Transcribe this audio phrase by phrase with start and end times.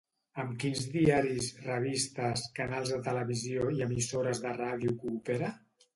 [0.43, 5.53] Amb quins diaris, revistes, canals de televisió i emissores de ràdio coopera?